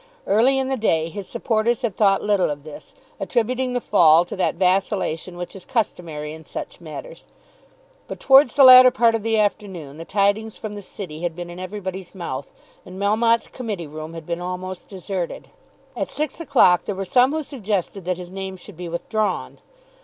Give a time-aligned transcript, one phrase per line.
[0.25, 4.35] Early in the day his supporters had thought little of this, attributing the fall to
[4.35, 7.27] that vacillation which is customary in such matters;
[8.07, 11.51] but towards the latter part of the afternoon the tidings from the City had been
[11.51, 12.51] in everybody's mouth,
[12.83, 15.49] and Melmotte's committee room had been almost deserted.
[15.95, 19.59] At six o'clock there were some who suggested that his name should be withdrawn.